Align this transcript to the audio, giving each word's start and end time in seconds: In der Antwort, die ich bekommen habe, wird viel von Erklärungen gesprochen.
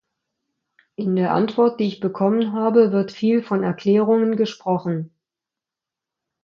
In 0.95 1.15
der 1.15 1.31
Antwort, 1.31 1.79
die 1.79 1.83
ich 1.85 1.99
bekommen 1.99 2.53
habe, 2.53 2.91
wird 2.91 3.11
viel 3.11 3.43
von 3.43 3.61
Erklärungen 3.61 4.35
gesprochen. 4.35 5.13